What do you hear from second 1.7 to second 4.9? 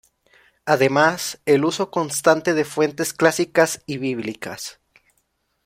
constante de fuentes clásicas y bíblicas.